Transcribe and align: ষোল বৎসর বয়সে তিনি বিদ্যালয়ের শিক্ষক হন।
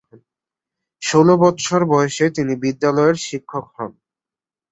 ষোল 1.01 1.27
বৎসর 1.41 1.81
বয়সে 1.91 2.25
তিনি 2.35 2.53
বিদ্যালয়ের 2.63 3.17
শিক্ষক 3.27 3.65
হন। 3.75 3.91